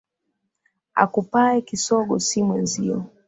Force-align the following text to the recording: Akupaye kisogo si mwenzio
Akupaye 1.03 1.59
kisogo 1.69 2.13
si 2.27 2.39
mwenzio 2.43 2.97